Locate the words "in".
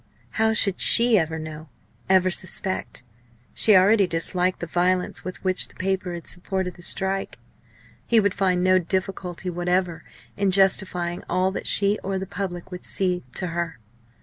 10.35-10.49